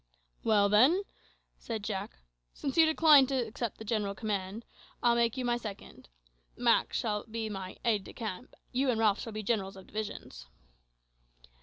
"Well, 0.43 0.67
then," 0.67 1.03
said 1.59 1.83
Jack, 1.83 2.17
"since 2.55 2.75
you 2.75 2.87
decline 2.87 3.27
to 3.27 3.35
accept 3.35 3.77
the 3.77 3.85
chief 3.85 4.15
command, 4.15 4.65
I'll 5.03 5.13
make 5.13 5.37
you 5.37 5.45
my 5.45 5.57
second. 5.57 6.09
Mak 6.57 6.91
shall 6.91 7.23
be 7.25 7.49
my 7.51 7.77
aide 7.85 8.05
de 8.05 8.13
camp; 8.13 8.55
you 8.71 8.89
and 8.89 8.99
Ralph 8.99 9.19
shall 9.21 9.31
be 9.33 9.43
generals 9.43 9.77
of 9.77 9.85
divisions." 9.85 10.47